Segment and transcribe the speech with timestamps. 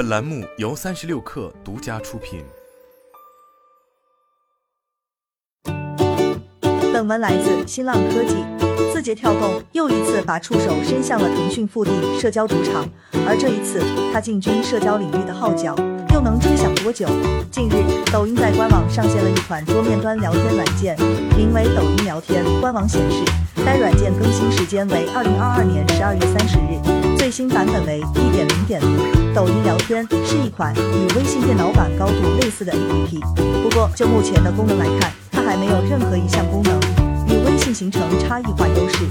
[0.00, 2.42] 本栏目由三十六氪独家出品。
[6.90, 8.36] 本文来自新浪科技。
[8.94, 12.88] 字节跳动又一次把触手伸向了腾讯腹地社交主场，
[13.28, 15.76] 而这一次，它进军社交领域的号角
[16.14, 17.06] 又能吹响多久？
[17.50, 20.96] 近日，抖音在官网上线了一款桌面端聊天软件，
[21.36, 22.42] 名为抖音聊天。
[22.62, 23.22] 官网显示，
[23.66, 29.19] 该软件更新时间为二零二二年十二月三十日，最新版本为一点零点零。
[29.34, 33.20] 抖音聊天是一款与微信电脑版高度类似的 APP，
[33.62, 36.78] 不过就目前的功能来看，它还没有任何一项功能
[37.28, 39.04] 与微信形成差异化优势。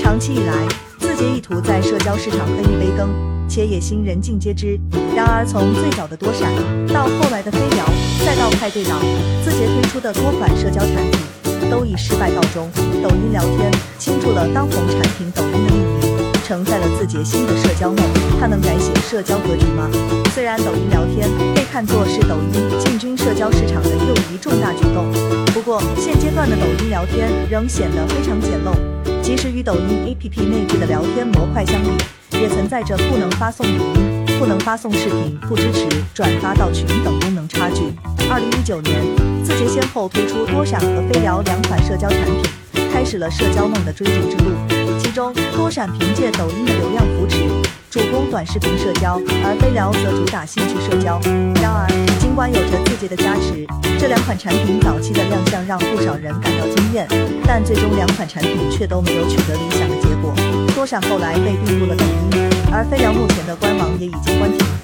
[0.00, 0.66] 长期以来，
[0.98, 3.10] 字节意图在社交市场分一杯羹，
[3.48, 4.80] 且野心人尽皆知。
[5.14, 6.50] 然而，从最早的多闪，
[6.88, 7.84] 到后来的飞聊，
[8.24, 8.98] 再到派对岛，
[9.44, 12.70] 字节推出的多款社交产品都以失败告终。
[13.02, 16.05] 抖音聊天倾注了当红产品抖音的命名，
[16.46, 17.98] 承载了字节新的社交梦。
[18.38, 19.90] 它能改写社交格局吗？
[20.32, 25.10] 虽然抖音聊天被看作是抖音进军社交市场的又一重大举动，
[25.46, 28.76] 不过现阶段的抖音聊天仍显得非常简陋。
[29.20, 37.92] 即使与抖音 APP 内置的聊天模块相比，也存在着不能发送语音、不能发送视频、不支持转发到群等功能差距。
[38.30, 39.02] 二零一九年，
[39.42, 44.75] 字节先后推出多闪和飞聊两款社交产品，开始了社交梦的追逐之路。
[44.98, 47.38] 其中，多闪凭借抖音的流量扶持，
[47.90, 51.20] 主攻短视频社交，而飞聊则主打兴趣社交。
[51.62, 53.66] 然而，尽管有着字节的加持，
[53.98, 57.06] 这两款产品早期的亮相让不少人感到惊艳，
[57.46, 60.34] 但最终两款产品却都没有取得理想的结果。
[60.74, 64.75] 多闪后来被并入了抖音，而飞聊目前的官网也已经关停。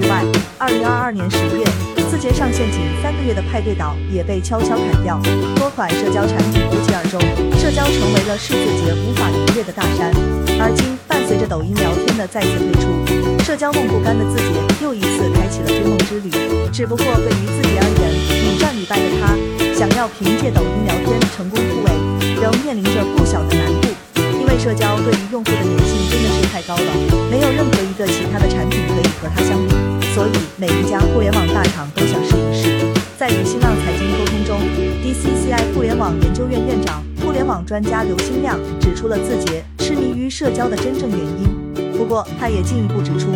[0.00, 0.24] 之外，
[0.56, 1.64] 二零二二年十月，
[2.08, 5.20] 字节上线仅三个月的派对岛也被悄悄砍掉。
[5.56, 7.20] 多款社交产品不疾而终，
[7.60, 10.08] 社交成为了是字节无法逾越的大山。
[10.56, 16.32] 而今，伴随着抖音聊天的再次推出，社交梦不甘的字节又一次开启了追梦之旅。
[16.72, 18.02] 只不过对于自己而言，
[18.40, 19.36] 屡战屡败的他，
[19.76, 23.92] 想要凭借抖音聊天成功突围，仍面临着不小的难度。
[24.40, 26.90] 因为社交对于用户的粘性真的是太高了，
[27.30, 29.74] 没有任何一个其他的产品可以和它相比，
[30.14, 32.92] 所以每一家互联网大厂都想试一试。
[33.18, 34.58] 在与新浪财经沟通中
[35.04, 41.92] ，DCCI 互联网研究院院长、互联网专家刘新亮指出了字节痴迷于社交的真正原因。
[41.98, 43.28] 不过，他也进一步指出，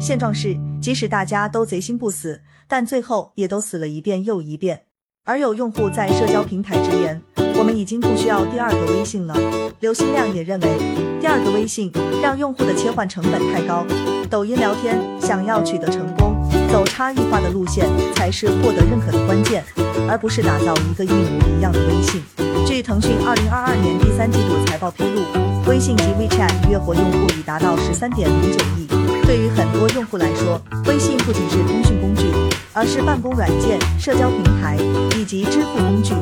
[0.00, 4.82] 现状是即使大家都贼心不死，但最后也都死了一遍又一遍。
[5.24, 7.22] 而有用户在社交平台直言。
[7.58, 9.34] 我们已经不需要第二个微信了。
[9.80, 10.68] 刘新亮也认为，
[11.20, 11.90] 第二个微信
[12.22, 13.84] 让用户的切换成本太高。
[14.30, 16.36] 抖音聊天想要取得成功，
[16.70, 19.64] 走差异化的路线才是获得认可的关键，
[20.08, 22.22] 而不是打造一个一模一样的微信。
[22.64, 25.22] 据腾讯二零二二年第三季度财报披露，
[25.66, 28.86] 微信及 WeChat 月活用户已达到十三点零九亿。
[29.26, 32.30] 对于很多用户来说，微信不仅是通讯工具，
[32.72, 34.76] 而是办公软件、社交平台
[35.18, 36.14] 以及支付工具。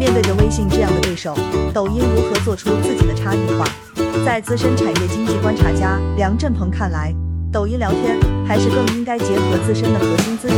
[0.00, 1.36] 面对着微信这样的对手，
[1.74, 3.66] 抖音如何做出自己的差异化？
[4.24, 7.14] 在资深产业经济观察家梁振鹏看来，
[7.52, 8.16] 抖音聊天
[8.48, 10.56] 还是更应该结合自身的核心资源，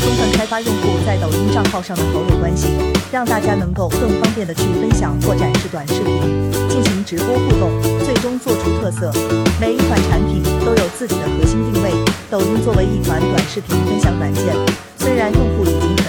[0.00, 2.68] 充分开发用户在抖音账号上的好友关系，
[3.10, 9.12] 让大家能够更方便的去分享或展示短视频，进行直播互动，最终做出特色。
[9.60, 11.90] 每一款产品都有自己的核心定位。
[12.30, 14.54] 抖音作为一款短视频分享软件，
[14.96, 16.05] 虽然用户已经。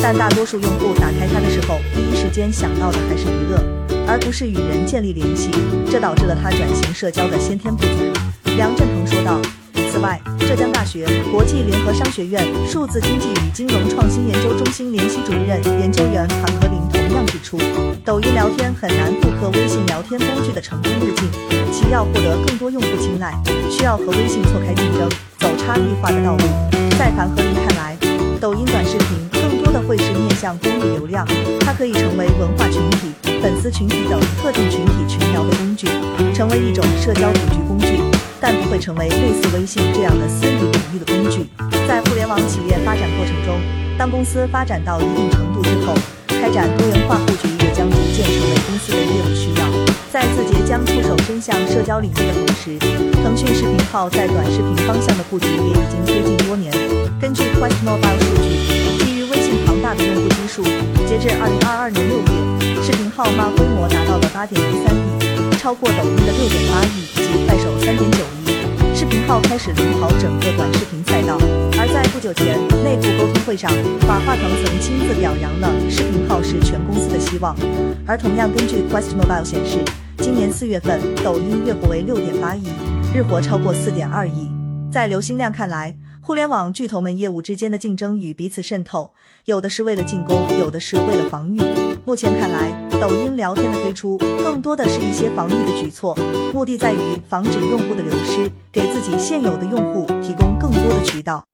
[0.00, 3.62] 但大多数用户打开它的时候，第一时间想到的还是娱乐，
[4.06, 5.50] 而不是与人建立联系，
[5.90, 7.90] 这导致了它转型社交的先天不足。
[8.56, 9.40] 梁振鹏说道。
[9.90, 17.58] 此外，浙江大学国际联合商学院数字经济与金融创新研究中心联席主任研究员韩和林同样指出，
[18.04, 21.26] 抖音聊天很难复刻微信聊天工具的成功路径，
[21.72, 23.34] 其要获得更多用户青睐，
[23.70, 26.44] 需要和微信错开竞争，走差异化的道路。
[26.98, 27.96] 在韩和林看来，
[28.38, 29.27] 抖音短视频。
[29.78, 31.24] 的会是面向公域流量，
[31.60, 35.86] 它可以成为文化群体、粉丝群体等特定群体群聊的工具，
[36.34, 38.00] 成为一种社交布局工具，
[38.40, 41.46] 但不会成为类似微信这样的私域领域的工具。
[41.86, 43.60] 在互联网企业发展过程中，
[43.96, 45.94] 当公司发展到一定程度之后，
[46.26, 49.68] 开展多元化布局也将逐渐成为公司的业务需要。
[50.10, 52.76] 在字节将触手伸向社交领域的同时，
[53.22, 56.72] 腾讯视频号在短视频方向的布局也已经推进多年。
[57.20, 59.17] 根据 Quest Mobile 数据。
[59.88, 60.62] 大的用户基数，
[61.08, 68.94] 截至二零二二年六月，视频号码规模达到了八点一三亿，超过抖音的六点八亿及快手三点九亿。
[68.94, 71.38] 视频号开始领跑整个短视频赛道。
[71.80, 73.72] 而在不久前内部沟通会上，
[74.06, 77.56] 马化腾曾亲自表扬了视频号是全公司的希望。
[78.06, 79.78] 而同样根据 Quest Mobile 显示，
[80.18, 82.68] 今年四月份抖音月活为六点八亿，
[83.14, 84.50] 日活超过四点二亿。
[84.92, 89.12] 在刘新亮看来，互联网巨头们业务之间的竞争与彼此渗透，
[89.46, 91.60] 有的是为了进攻，有的是为了防御。
[92.04, 92.70] 目前看来，
[93.00, 96.14] 抖音聊天的推出更多的是一些防御的举措，
[96.52, 96.98] 目的在于
[97.28, 101.44] 防止用户的流失，给自己现有的用户提供更多的渠道。